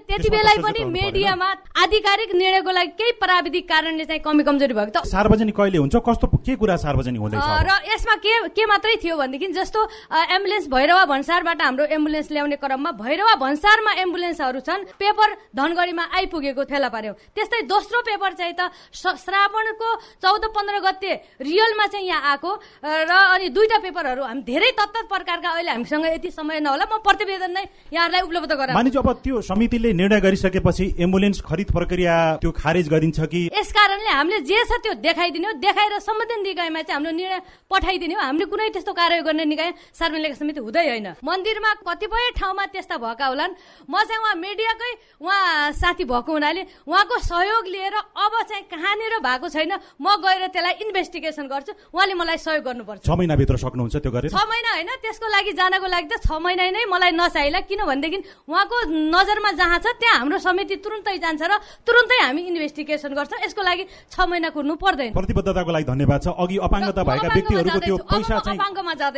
[0.09, 5.05] त्यति बेलै पनि मिडियामा आधिकारिक निर्णयको लागि केही प्राविधिक कारणले चाहिँ कमी कमजोरी भएको त
[5.05, 7.45] सार्वजनिक कहिले हुन्छ कस्तो के कुरा सार्वजनिक हुँदैछ?
[7.45, 12.97] र यसमा के के मात्रै थियो भनेदेखि जस्तो एम्बुलेन्स भैरवा भन्सारबाट हाम्रो एम्बुलेन्स ल्याउने क्रममा
[12.97, 19.89] भैरवा भन्सारमा एम्बुलेन्सहरू छन् पेपर धनगढीमा आइपुगेको फेला पार्यो त्यस्तै दोस्रो पेपर चाहिँ त श्रावणको
[20.25, 21.13] चौध पन्ध्र गते
[21.45, 26.31] रियलमा चाहिँ यहाँ आएको। र अनि दुईटा पेपरहरू हामी धेरै तत्त प्रकारका अहिले हामीसँग यति
[26.31, 31.41] समय नहोला म प्रतिवेदन नै यहाँहरूलाई उपलब्ध गराउँछु मानिजु अब त्यो समितिले निर्णय गरिसकेपछि एम्बुलेन्स
[31.43, 33.43] खरिद प्रक्रिया त्यो खारेज गरिन्छ कि?
[33.53, 37.41] यस कारणले हामीले जे छ त्यो देखाइदिने हो। देखाएर सम्बन्धित निकायमा चाहिँ हाम्रो निर्णय
[37.71, 42.65] पठाइदिने हो। हामीले कुनै त्यस्तो कार्य गर्ने निकाय सार्वजनिक समिति हुँदै होइन। मन्दिरमा कतिपय ठाउँमा
[42.73, 43.53] त्यस्ता भएका होलान्।
[43.89, 49.49] म चाहिँ उहाँ मिडियाकै उहाँ साथी भएको हुनाले उहाँको सहयोग लिएर अब चाहिँ कहाँनिर भएको
[49.49, 54.31] छैन म गएर त्यसलाई इन्भेस्टिगेसन गर्छु। उहाँले मलाई सहयोग गर्नुपर्छ। छ महिनाभित्र सक्नुहुन्छ त्यो गरेर?
[54.31, 58.77] छ महिना होइन त्यसको लागि जानको लागि त छ महिना नै मलाई नचाहिला किनभनेदेखि उहाँको
[58.93, 61.53] नजरमा जहाँ छ त्यहाँ हाम्रो समिति तुरुन्तै जान्छ र
[61.89, 66.57] तुरुन्तै हामी इन्भेस्टिगेसन गर्छौँ। यसको लागि छ महिना कुर्नु पर्दैन। प्रतिबद्धताको लागि धन्यवाद छ। अघि
[66.69, 68.59] अपाङ्गता भएका व्यक्तिहरूको त्यो पैसा चाहिँ।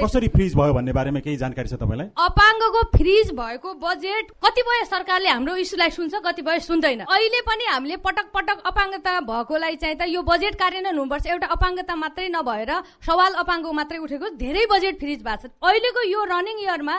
[0.07, 2.09] कसरी फ्रिज भयो भन्ने बारेमा केही जानकारी छ तपाईँलाई?
[2.15, 8.27] अपाङ्गको फ्रिज भएको बजेट कतिपय सरकारले हाम्रो इस्युलाई सुन्छ कतिपय सुन्दैन। अहिले पनि हामीले पटक
[8.35, 12.71] पटक अपाङ्गता भएकोलाई चाहिँ त यो बजेट कार्यान्वयन हुनुपर्छ। एउटा अपाङ्गता मात्रै नभएर
[13.07, 16.97] सवाल अपाङ्ग मात्रै उठेको धेरै बजेट फ्रिज भएको छ। अहिलेको यो रनिङ इयरमा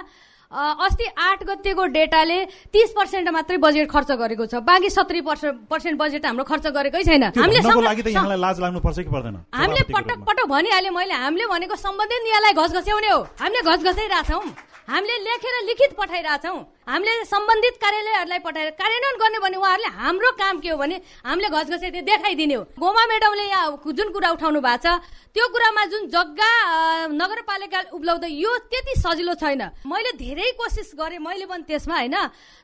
[0.48, 2.38] अस्ति आठ गतेको डेटाले
[2.72, 5.22] तीस पर्सेन्ट मात्रै बजेट खर्च गरेको छ। बाँकी सत्तरी
[5.68, 8.98] पर्सेन्ट बजेट हाम्रो खर्च गरेकै छैन। हामीले भन्नको सङ्ग- लागि त यहाँलाई लाज लाग्नु पर्छ
[9.04, 9.36] कि पर्दैन?
[9.52, 13.80] हामीले सभापतिको पटक। पटक भनिहाल्यो मैले। हामीले भनेको सम्बन्धित निकायलाई घस घस्याउने हो। हामीले घस
[13.84, 14.44] घसाइरहेछौँ
[14.88, 20.70] हामीले लेखेर लिखित पठाइरहेछौँ। हामीले सम्बन्धित कार्यालयहरूलाई पठाएर कार्यान्वयन गर्ने भने उहाँहरूले हाम्रो काम के
[20.72, 20.96] हो भने
[21.28, 25.04] हामीले घचघचे त्यो देखाइदिने हो। गोमा मेडमले यहाँ जुन कुरा उठाउनु भएको छ
[25.36, 26.52] त्यो कुरामा जुन जग्गा
[27.12, 32.16] नगरपालिका उपलब्ध यो त्यति सजिलो छैन। मैले धेरै कोसिस गरेँ मैले पनि त्यसमा होइन।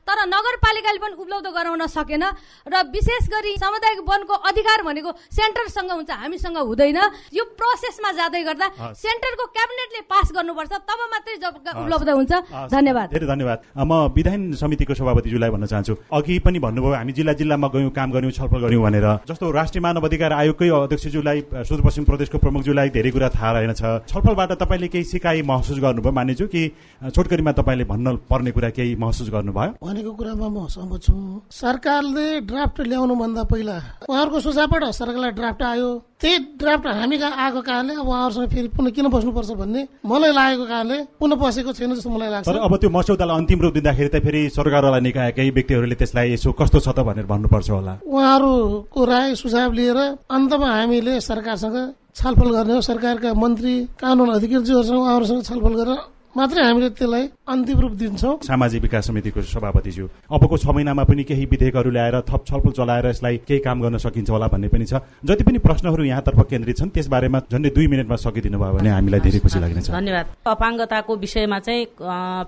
[0.08, 2.24] तर नगरपालिकाले पनि उपलब्ध गराउन सकेन
[2.64, 6.98] र विशेष गरी सामुदायिक वनको अधिकार भनेको सेन्टरसँग हुन्छ हामीसँग हुँदैन।
[7.30, 12.32] यो प्रोसेसमा जाँदै गर्दा। सेन्टरको क्याबिनेटले पास गर्नुपर्छ तब मात्रै जग्गा। उपलब्ध हुन्छ।
[12.72, 17.68] धन्यवाद। धेरै धन्यवाद। म विधान समितिको सभापतिज्यूलाई भन्न चाहन्छु। अघि पनि भन्नुभयो हामी जिल्ला जिल्लामा
[17.74, 22.88] गयौँ काम गऱ्यौँ छलफल गऱ्यौँ भनेर। जस्तो राष्ट्रिय मानव अधिकार आयोगकै अध्यक्षज्यूलाई सुदूरपश्चिम प्रदेशको प्रमुखज्यूलाई
[22.90, 26.12] धेरै कुरा थाहा रहेनछ छलफलबाट तपाईँले केही सिकाइ महसुस गर्नुभयो?
[26.12, 26.62] मानिन्छु कि
[27.10, 29.70] छोटकरीमा तपाईँले भन्न पर्ने कुरा केही महसुस गर्नुभयो?
[29.82, 31.14] भनेको कुरामा म सहमत छु।
[31.50, 33.76] सरकारले ड्राफ्ट ल्याउनु भन्दा पहिला
[34.08, 35.90] उहाँहरूको सुझावबाट सरकारलाई ड्राफ्ट आयो।
[36.24, 40.64] त्यही ड्राफ्ट हामी कहाँ आएको कारणले अब उहाँहरूसँग फेरि पुनः किन बस्नुपर्छ भन्ने मलाई लागेको
[40.64, 44.24] कारणले पुनः बसेको छैन जस्तो मलाई लाग्छ। तर अब त्यो मस्यौदालाई अन्तिम रूप दिँदाखेरि त
[44.24, 49.72] फेरि सरकारवाला निकायकै व्यक्तिहरूले त्यसलाई यसो कस्तो छ त भनेर भन्नुपर्छ होला। उहाँहरूको राय सुझाव
[49.76, 50.00] लिएर
[50.32, 51.76] अन्तमा हामीले सरकारसँग
[52.16, 55.98] छलफल गर्ने हो। सरकारका मन्त्री कानुन अधिकारीज्यूहरूसँग उहाँहरूसँग छलफल गरेर
[56.34, 61.44] मात्रै हामीले त्यसलाई अन्तिम रूप दिन्छौँ। सामाजिक विकास समितिको सभापतिज्यू। अबको छ महिनामा पनि केही
[61.46, 65.42] विधेयकहरू ल्याएर थप छलफल चलाएर यसलाई केही काम गर्न सकिन्छ होला भन्ने पनि छ। जति
[65.46, 69.58] पनि प्रश्नहरू यहाँतर्फ केन्द्रित छन् त्यसबारेमा झन्डै दुई मिनटमा सकिदिनु भयो भने हामीलाई धेरै खुसी
[69.62, 71.82] लाग्नेछ। धन्यवाद। अपाङ्गताको विषयमा चाहिँ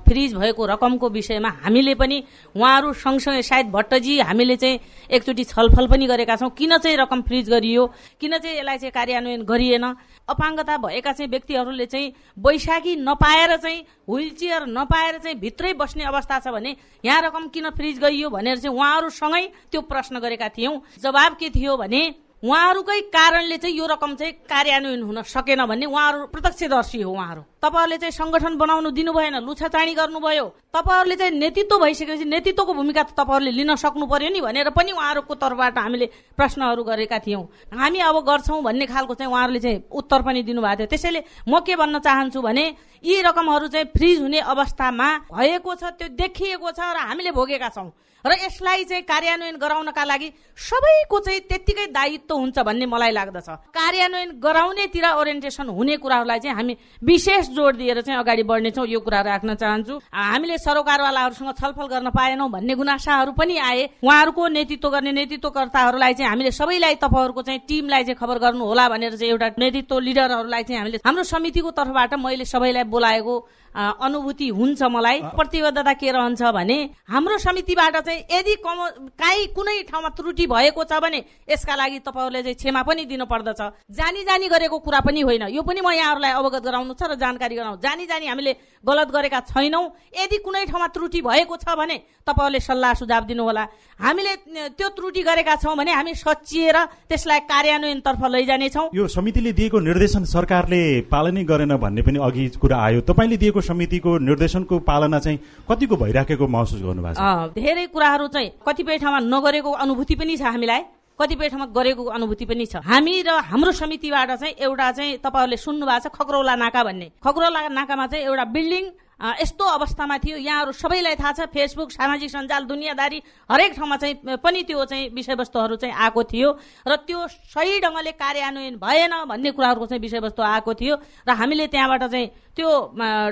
[0.02, 2.16] फ्रिज भएको रकमको विषयमा हामीले पनि
[2.58, 4.80] उहाँहरू सँगसँगै सायद भट्टजी हामीले चाहिँ
[5.14, 7.86] एकचोटि छलफल पनि गरेका छौँ। किन चाहिँ रकम फ्रिज गरियो?
[8.18, 9.84] किन चाहिँ यसलाई चाहिँ कार्यान्वयन गरिएन?
[10.26, 13.75] अपाङ्गता भएका चाहिँ व्यक्तिहरूले चाहिँ बैशाखी नपाएर चाहिँ
[14.08, 18.58] व्हिल चेयर नपाएर चाहिँ भित्रै बस्ने अवस्था छ भने यहाँ रकम किन फ्रिज गरियो भनेर
[18.58, 22.02] चाहिँ उहाँहरूसँगै त्यो प्रश्न गरेका थियौँ। जवाब के थियो भने
[22.46, 27.98] उहाँहरूकै कारणले चाहिँ यो रकम चाहिँ कार्यान्वयन हुन सकेन भन्ने उहाँहरू प्रत्यक्षदर्शी हो उहाँहरू। तपाईँहरूले
[27.98, 33.50] चाहिँ संगठन बनाउनु दिनु भएन लुछाचाँडी गर्नुभयो। तपाईँहरूले चाहिँ नेतृत्व भइसकेपछि नेतृत्वको भूमिका त तपाईँहरूले
[33.50, 36.06] लिन सक्नु पर्यो नि भनेर पनि उहाँहरूको तर्फबाट हामीले
[36.38, 40.86] प्रश्नहरू गरेका थियौँ। हामी अब गर्छौँ भन्ने खालको चाहिँ उहाँहरूले चाहिँ उत्तर पनि दिनुभएको थियो।
[40.86, 42.64] त्यसैले म के भन्न चाहन्छु भने
[43.02, 47.90] यी रकमहरू चाहिँ फ्रिज हुने अवस्थामा भएको छ त्यो देखिएको छ र हामीले भोगेका छौँ।
[48.26, 54.30] र यसलाई चाहिँ कार्यान्वयन गराउनका लागि सबैको चाहिँ त्यत्तिकै दायित्व हुन्छ भन्ने मलाई लाग्दछ। कार्यान्वयन
[54.42, 59.54] गराउनेतिर ओरिएन्टेसन हुने कुराहरूलाई चाहिँ हामी विशेष जोड दिएर चाहिँ अगाडि बढ्नेछौँ यो कुरा राख्न
[59.54, 66.30] चाहन्छु। हामीले सरोकारवालाहरूसँग छलफल गर्न पाएनौँ भन्ने गुनासाहरू पनि आए। उहाँहरूको नेतृत्व गर्ने नेतृत्वकर्ताहरूलाई चाहिँ
[66.30, 70.78] हामीले सबैलाई तपाईँहरूको चाहिँ टिमलाई चाहिँ खबर गर्नु होला भनेर चाहिँ एउटा नेतृत्व लिडरहरूलाई चाहिँ
[70.80, 73.34] हामीले हाम्रो समितिको तर्फबाट मैले सबैलाई बोलाएको।
[73.76, 78.78] अनुभूति हुन्छ मलाई प्रतिबद्धता के रहन्छ भने हाम्रो समितिबाट चाहिँ यदि कम
[79.20, 83.60] काहीँ कुनै ठाउँमा त्रुटि भएको छ भने यसका लागि तपाईँहरूले चाहिँ क्षमा पनि दिनु पर्दछ
[83.92, 87.54] जानी जानी गरेको कुरा पनि होइन। यो पनि म यहाँहरूलाई अवगत गराउनु छ र जानकारी
[87.56, 89.84] गराउनु। जानी जानी हामीले गलत गरेका छैनौँ।
[90.14, 93.64] यदि कुनै ठाउँमा त्रुटि भएको छ भने तपाईँहरूले सल्लाह सुझाव दिनुहोला।
[94.00, 94.32] हामीले
[94.72, 96.76] त्यो त्रुटि गरेका छौँ भने हामी सचिएर
[97.08, 100.80] त्यसलाई कार्यान्वयनतर्फ लैजानेछौँ। यो समितिले दिएको निर्देशन सरकारले
[101.12, 106.46] पालनै गरेन भन्ने पनि अघि कुरा आयो। तपाईँले दिएको समितिको निर्देशनको पालना चाहिँ कतिको भइराखेको
[106.46, 107.54] महसुस गर्नुभएको छ?
[107.54, 110.82] धेरै कुराहरू चाहिँ कतिपय ठाउँमा नगरेको अनुभूति पनि छ हामीलाई।
[111.18, 115.86] कतिपय ठाउँमा गरेको अनुभूति पनि छ। हामी र हाम्रो समितिबाट चाहिँ एउटा चाहिँ तपाईँहरूले सुन्नु
[115.86, 118.84] भएको छ खक्रौला नाका भन्ने। खक्रौला नाकामा चाहिँ एउटा बिल्डिङ
[119.16, 124.62] यस्तो अवस्थामा थियो। यहाँहरू सबैलाई थाहा छ फेसबुक सामाजिक सञ्जाल दुनियाँदारी हरेक ठाउँमा चाहिँ पनि
[124.68, 126.48] त्यो चाहिँ विषयवस्तुहरू चाहिँ आएको थियो।
[126.84, 132.02] र त्यो सही ढङ्गले कार्यान्वयन भएन भन्ने कुराहरूको चाहिँ विषयवस्तु आएको थियो। र हामीले त्यहाँबाट
[132.12, 132.68] चाहिँ त्यो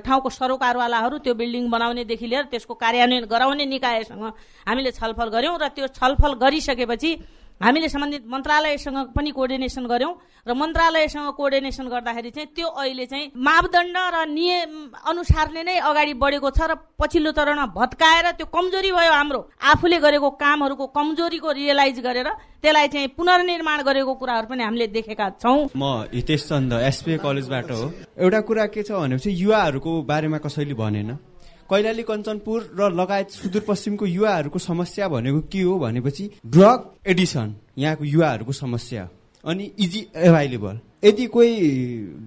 [0.01, 4.25] ठाउँको सरोकारवालाहरू त्यो बिल्डिङ बनाउनेदेखि लिएर त्यसको कार्यान्वयन गराउने निकायसँग
[4.64, 7.11] हामीले छलफल गऱ्यौँ। र त्यो छलफल गरिसकेपछि
[7.60, 10.12] हामीले सम्बन्धित मन्त्रालयसँग पनि कोअर्डिनेसन गर्यौं
[10.46, 14.72] र मन्त्रालयसँग कोअर्डिनेसन गर्दाखेरि चाहिँ त्यो अहिले चाहिँ मापदण्ड र नियम
[15.10, 19.40] अनुसारले नै अगाडि बढेको छ र पछिल्लो चरणमा भत्काएर त्यो कमजोरी भयो हाम्रो
[19.70, 22.28] आफूले गरेको कामहरूको कमजोरीको रियलाइज गरेर
[22.62, 27.86] त्यसलाई चाहिँ पुनर्निर्माण गरेको कुराहरू पनि हामीले देखेका छौँ। म हितेश चन्द एसपिए कलेजबाट हो।
[28.18, 31.10] एउटा कुरा के छ भनेपछि युवाहरूको बारेमा कसैले भनेन?
[31.70, 38.53] कैलाली कञ्चनपुर र लगायत सुदूरपश्चिमको युवाहरूको समस्या भनेको के हो भनेपछि ड्रग एडिसन यहाँको युवाहरूको
[38.53, 39.09] समस्या।
[39.44, 41.53] अनि इजी एभाइलेबल। यदि कोही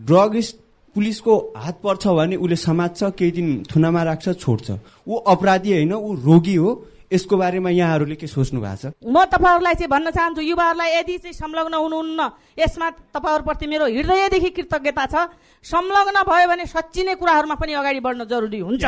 [0.10, 0.56] ड्रगिस्ट
[0.96, 4.72] पुलिसको हात पर्छ भने उसले समात्छ केही दिन थुनामा राख्छ छोड्छ।
[5.08, 6.70] ऊ अपराधी होइन ऊ रोगी हो।
[7.08, 8.92] यसको बारेमा यहाँहरूले के सोच्नु भएको छ?
[9.00, 12.22] म तपाईँहरूलाई चाहिँ भन्न चाहन्छु युवाहरूलाई यदि चाहिँ संलग्न हुनुहुन्न
[12.60, 15.16] यसमा तपाईँहरूप्रति मेरो हृदयदेखि कृतज्ञता छ।
[15.64, 18.84] संलग्न भयो भने सच्ची नै कुराहरूमा पनि अगाडि बढ्न जरुरी हुन्छ।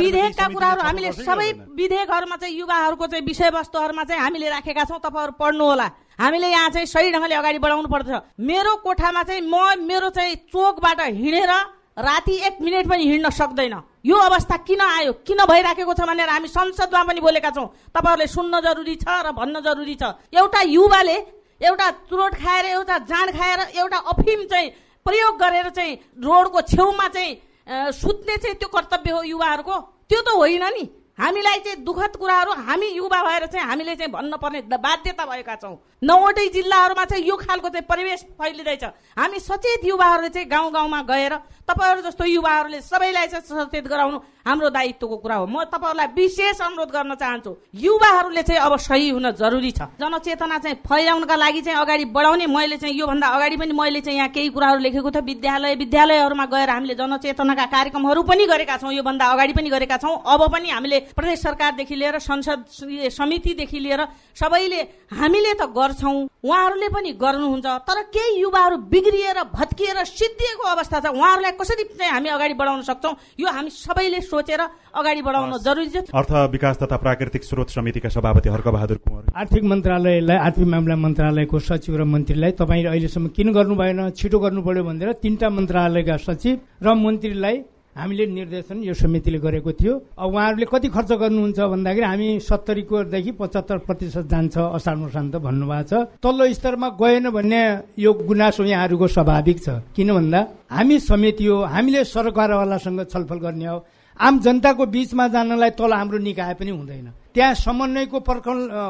[0.00, 1.48] विधेयकका कुराहरू हामीले सबै?
[1.76, 5.88] विधेयकहरूमा चाहिँ युवाहरूको चाहिँ विषयवस्तुहरूमा चाहिँ हामीले राखेका छौँ तपाईँहरू पढ्नु होला।
[6.20, 8.08] हामीले यहाँ चाहिँ सही ढङ्गले अगाडि बढाउनु पर्छ
[8.40, 11.52] मेरो कोठामा चाहिँ म मेरो चाहिँ चोकबाट हिँडेर
[11.96, 13.74] राति एक मिनट पनि हिँड्न सक्दैन।
[14.04, 18.60] यो अवस्था किन आयो किन भइराखेको छ भनेर हामी संसदमा पनि बोलेका छौँ। तपाईँहरूले सुन्न
[18.60, 21.16] जरुरी छ र भन्न जरुरी छ। एउटा युवाले
[21.60, 24.68] एउटा चुरोट खाएर एउटा जाँड खाएर एउटा अफिम चाहिँ
[25.06, 29.76] प्रयोग गरेर चाहिँ रोडको छेउमा चाहिँ सुत्ने चाहिँ त्यो कर्तव्य हो युवाहरूको।
[30.08, 30.84] त्यो त होइन नि।
[31.20, 36.46] हामीलाई चाहिँ दुःखद कुराहरू हामी युवा भएर चाहिँ हामीले चाहिँ भन्नुपर्ने बाध्यता भएका छौँ। नौवटै
[36.48, 38.84] जिल्लाहरूमा चाहिँ यो खालको चाहिँ परिवेश फैलिँदैछ।
[39.18, 41.34] हामी सचेत युवाहरूले चाहिँ गाउँ गाउँमा गएर
[41.68, 46.90] तपाईँहरू जस्तो युवाहरूले सबैलाई चाहिँ सचेत गराउनु हाम्रो दायित्वको कुरा हो। म तपाईँहरूलाई विशेष अनुरोध
[46.90, 52.04] गर्न चाहन्छु युवाहरूले चाहिँ अब सही हुन जरुरी छ। जनचेतना चाहिँ फैलाउनका लागि चाहिँ अगाडि
[52.16, 56.46] बढाउने। मैले चाहिँ योभन्दा अगाडि पनि मैले चाहिँ यहाँ केही कुराहरू लेखेको थिएँ। विद्यालय विद्यालयहरूमा
[56.48, 60.98] गएर हामीले जनचेतनाका कार्यक्रमहरू पनि गरेका छौँ। योभन्दा अगाडि पनि गरेका छौँ। अब पनि हामीले
[61.16, 62.64] प्रदेश सरकारदेखि लिएर संसद
[63.10, 64.02] समितिदेखि लिएर
[64.34, 71.06] सबैले हामीले त गर्छौँ। उहाँहरूले पनि गर्नुहुन्छ। तर केही युवाहरू बिग्रिएर भत्किएर सिद्धिएको अवस्था छ।
[71.12, 73.14] उहाँहरूलाई कसरी चाहिँ हामी अगाडि बढाउन सक्छौँ?
[73.40, 74.60] यो हामी सबैले सोचेर
[74.96, 80.36] अगाडि बढाउन जरुरी छ। अर्थ विकास तथा प्राकृतिक स्रोत समितिका सभापति हर्कबहादुर कुँवर। आर्थिक मन्त्रालयलाई
[80.38, 85.12] आर्थिक मामला मन्त्रालयको सचिव र मन्त्रीलाई तपाईँ अहिलेसम्म किन गर्नु भएन छिटो गर्नु पर्यो भनेर
[85.20, 87.56] तिनवटा मन्त्रालयका सचिव र मन्त्रीलाई
[87.96, 93.78] हामीले निर्देशन यो समितिले गरेको थियो। अब उहाँहरूले कति खर्च गर्नुहुन्छ भन्दाखेरि हामी सत्तरीकोदेखि पचहत्तर
[93.82, 97.60] प्रतिशत जान्छ असार मसान्त भन्नुभएको छ। तल्लो स्तरमा गएन भन्ने
[97.98, 103.78] यो गुनासो यहाँहरूको स्वाभाविक छ। किन भन्दा हामी समिति हो हामीले सरकारवालासँग छलफल गर्ने हो।
[104.20, 108.18] आम जनताको बीचमा जानलाई तल हाम्रो निकाय पनि हुँदैन। त्यहाँ समन्वयको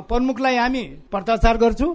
[0.05, 1.89] प्रमुखलाई हामी पत्राचार गर्छु।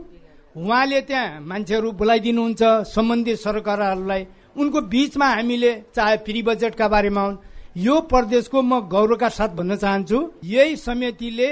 [0.55, 4.21] उहाँले त्यहाँ मान्छेहरू बोलाइदिनुहुन्छ सम्बन्धित सरकारहरूलाई
[4.55, 7.37] उनको बीचमा हामीले चाहे फ्री बजेटका बारेमा हुन्
[7.77, 10.19] यो प्रदेशको म गौरवका साथ भन्न चाहन्छु
[10.51, 11.49] यही समितिले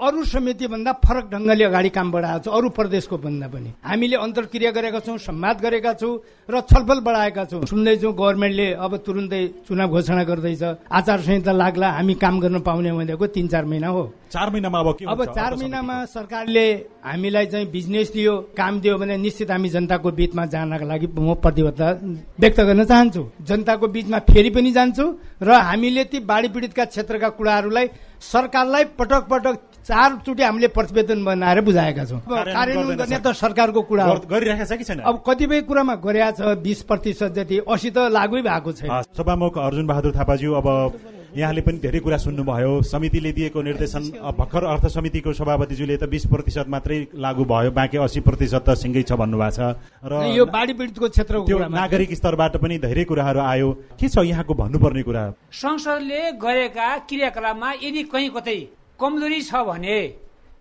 [0.00, 4.70] अरू समिति भन्दा फरक ढङ्गले अगाडि काम बढाएको छ अरू प्रदेशको भन्दा पनि। हामीले अन्तर्क्रिया
[4.74, 6.12] गरेका छौँ संवाद गरेका छौँ
[6.50, 12.14] र छलफल बढाएका छौँ। सुन्दैछौँ गभर्मेन्टले अब तुरुन्तै चुनाव घोषणा गर्दैछ। आचार संहिता लाग्ला हामी
[12.18, 14.02] काम गर्न पाउने भनेको तिन चार महिना हो।
[14.32, 15.24] चार महिनामा अब के अब?
[15.38, 16.66] चार महिनामा सरकारले
[17.06, 21.88] हामीलाई चाहिँ बिजनेस दियो काम दियो भने निश्चित हामी जनताको बीचमा जानका लागि म प्रतिबद्धता
[22.42, 25.04] व्यक्त गर्न चाहन्छु। जनताको बीचमा फेरि पनि जान्छु
[25.42, 27.86] र हामीले ती बाढी पीडितका क्षेत्रका कुराहरूलाई
[28.22, 34.14] सरकारलाई पटक पटक चारचोटि हामीले प्रतिवेदन बनाएर बुझाएका छौँ। कार्यान्वयन गर्ने। त सरकारको कुरा हो।
[34.14, 34.98] गर्- गरिरहेको छ कि छैन?
[35.02, 39.86] अब कतिपय कुरामा गरेका छ बिस प्रतिशत जति असी त लागू भएको छैन। सभामुख अर्जुन
[39.86, 40.68] बहादुर थापाज्यू अब
[41.32, 44.02] यहाँले पनि धेरै कुरा सुन्नुभयो। समितिले दिएको निर्देशन
[44.38, 49.02] भर्खर अर्थ समितिको सभापतिज्यूले त बिस प्रतिशत मात्रै लागू भयो बाँकी अस्सी प्रतिशत त सिङ्गै
[49.02, 49.60] छ भन्नुभएको छ।
[50.04, 51.08] र यो बाढी पीडितको
[51.42, 55.24] कुरामा। नागरिक स्तरबाट पनि धेरै कुराहरू आयो। के छ यहाँको भन्नुपर्ने कुरा?
[55.50, 58.58] संसदले गरेका क्रियाकलापमा यदि कहीँ कतै
[59.02, 59.98] कमजोरी छ भने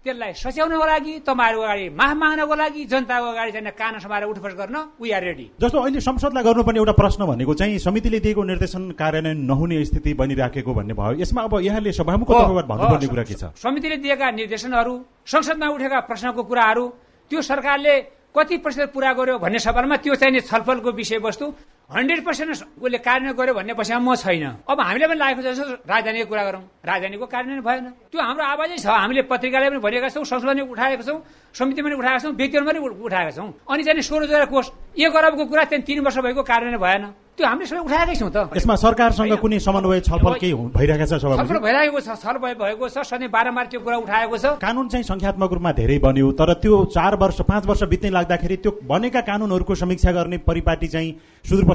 [0.01, 4.77] त्यसलाई सच्याउनको लागि तपाईँहरूको अगाडि माफ माग्नको लागि जनताको अगाडि चाहिँ कान समाएर उठबस गर्न
[4.97, 9.45] वी आर रेडी जस्तो अहिले संसदलाई गर्नुपर्ने एउटा प्रश्न भनेको चाहिँ समितिले दिएको निर्देशन कार्यान्वयन
[9.45, 13.43] नहुने स्थिति बनिराखेको भन्ने भयो। यसमा अब यहाँले सभामुखको हो, तर्फबाट भन्नुपर्ने कुरा के छ?
[13.61, 14.93] समितिले दिएका निर्देशनहरू
[15.33, 16.85] संसदमा उठेका प्रश्नको कुराहरू
[17.31, 17.95] त्यो सरकारले
[18.33, 21.45] कति प्रतिशत पुरा गर्यो भन्ने सवालमा त्यो चाहिँ नि छलफलको विषयवस्तु
[21.91, 22.49] हन्ड्रेड पर्सेन्ट
[22.79, 26.63] उसले कार्यान्वयन गर्यो भन्ने पछिमा म छैन। अब हामीले पनि लागेको जस्तो राजधानीको कुरा गरौँ।
[26.87, 31.03] राजधानीको कार्यान्वयन भएन। त्यो हाम्रो आवाजै छ। हामीले पत्रिकाले पनि भनेका छौँ संसदमा पनि उठाएका
[31.03, 31.19] छौँ
[31.51, 35.43] समिति पनि उठाएका छौँ व्यक्तिहरू पनि उठाएका छौँ। अनि चाहिँ सोह्र हजार कोष एक अरबको
[35.51, 39.35] कुरा त्यहाँ तिन वर्ष भएको कार्यान्वयन भएन। त्यो हामीले सबै उठाएकै छौँ त। यसमा सरकारसँग
[39.39, 43.79] कुनै समन्वय छलफल केही भइरहेको छ छलफल भइरहेको छ छलफल भएको छ। सधैँ बारम्बार त्यो
[43.83, 47.83] कुरा उठाएको छ। कानून चाहिँ संख्यात्मक रूपमा धेरै बन्यो तर त्यो चार वर्ष पाँच वर्ष
[47.83, 51.11] बित्नै लाग्दाखेरि त्यो बनेका कानूनहरूको समीक्षा गर्ने परिपाटी चाहिँ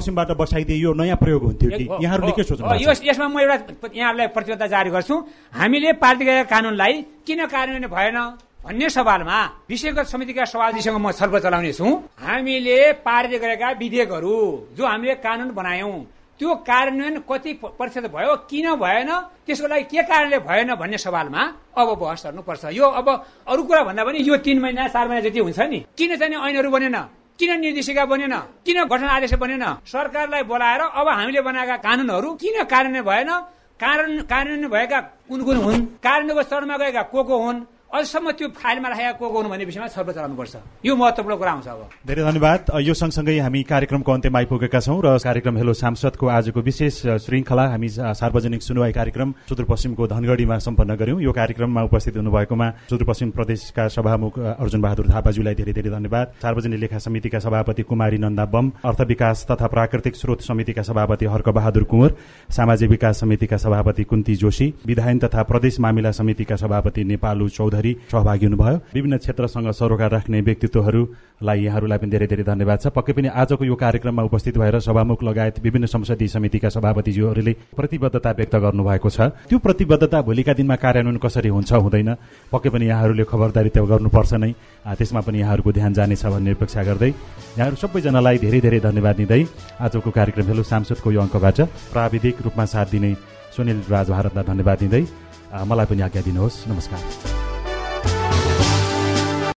[0.07, 1.85] सुदूरपश्चिमबाट बसाइदिए यो नयाँ प्रयोग हुन्थ्यो कि?
[2.03, 2.67] यहाँहरूले के सोच्नु
[3.03, 5.15] यसमा म एउटा यहाँहरूलाई प्रतिबद्धता जारी गर्छु।
[5.53, 6.93] हामीले पारित गरेका कानूनलाई
[7.27, 8.17] किन कार्यान्वयन भएन
[8.63, 9.37] भन्ने सवालमा
[9.69, 11.87] विषयगत समितिका सभापतिसँग म छलफल चलाउने छु।
[12.19, 14.35] हामीले पारित गरेका विधेयकहरू
[14.77, 15.95] जो हामीले कानून बनायौं
[16.39, 19.09] त्यो कार्यान्वयन कति प्रतिशत भयो किन भएन
[19.45, 21.41] त्यसको लागि के कारणले भएन भन्ने सवालमा
[21.77, 23.07] अब बहस गर्नुपर्छ। यो अब
[23.47, 26.69] अरू कुरा भन्दा पनि यो तिन महिना चार महिना जति हुन्छ नि किन चाहिँ ऐनहरू
[26.69, 26.97] बनेन?
[27.39, 28.33] किन निर्देशिका बनेन?
[28.65, 29.63] किन गठन आदेश बनेन?
[29.85, 33.31] सरकारलाई बोलाएर अब हामीले बनाएका कानूनहरू किन कार्यान्वयन भएन?
[33.77, 35.85] कारण कार्यान्वयन भएका कुन कुन हुन्?
[36.01, 37.59] कार्यान्वयनको चरणमा गएका को को हुन्?
[37.87, 41.81] अझसम्म त्यो फाइलमा राखेका को हुन् भन्ने विषयमा छलफल चलाउनुपर्छ यो महत्वपूर्ण कुरा आउँछ अब।
[42.03, 46.95] धेरै धन्यवाद। यो सँगसँगै हामी कार्यक्रमको अन्त्यमा आइपुगेका छौँ र कार्यक्रम हेलो सांसदको आजको विशेष
[47.23, 53.87] श्रृङ्खला हामी सार्वजनिक सुनवाई कार्यक्रम सुदूरपश्चिमको धनगढीमा सम्पन्न गर्यौं। यो कार्यक्रममा उपस्थित हुनुभएकोमा सुदूरपश्चिम प्रदेशका
[53.87, 59.01] सभामुख अर्जुन बहादुर थापाज्यूलाई धेरै धेरै धन्यवाद। सार्वजनिक लेखा समितिका सभापति कुमारी नन्दा बम अर्थ
[59.07, 62.15] विकास तथा प्राकृतिक स्रोत समितिका सभापति हर्क बहादुर कुँवर
[62.51, 67.95] सामाजिक विकास समितिका सभापति कुन्ती जोशी विधायन तथा प्रदेश मामिला समितिका सभापति नेपालु चौधरी आजभरि
[68.11, 73.27] सहभागी हुनुभयो। विभिन्न क्षेत्रसँग सरोकार राख्ने व्यक्तित्वहरूलाई यहाँहरूलाई पनि धेरै धेरै धन्यवाद छ। पक्कै पनि
[73.29, 79.19] आजको यो कार्यक्रममा उपस्थित भएर सभामुख लगायत विभिन्न संसदीय समितिका सभापतिज्यूहरूले प्रतिबद्धता व्यक्त गर्नुभएको छ।
[79.45, 82.09] त्यो प्रतिबद्धता भोलिका दिनमा कार्यान्वयन कसरी हुन्छ हुँदैन।
[82.51, 84.51] पक्कै पनि यहाँहरूले खबरदारी गर्नुपर्छ नै।
[84.87, 87.11] त्यसमा पनि यहाँहरूको ध्यान जानेछ भन्ने अपेक्षा गर्दै
[87.57, 89.41] यहाँहरू सबैजनालाई धेरै धेरै धन्यवाद दिँदै
[89.77, 91.57] आजको कार्यक्रम हेलो सांसदको यो अङ्कबाट
[91.93, 93.11] प्राविधिक रूपमा साथ दिने
[93.53, 95.03] सुनिल राज भारतलाई धन्यवाद दिँदै
[95.47, 97.46] मलाई पनि आज्ञा दिनुहोस्। नमस्कार।